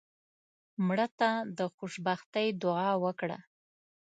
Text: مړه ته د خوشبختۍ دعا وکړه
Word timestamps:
مړه 0.87 1.07
ته 1.19 1.29
د 1.57 1.59
خوشبختۍ 1.75 2.47
دعا 2.63 2.91
وکړه 3.03 3.37